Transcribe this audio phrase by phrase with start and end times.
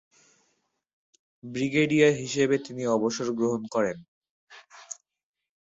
[1.43, 3.97] Brigadier হিসাবে তিনি অবসর গ্রহণ করেন।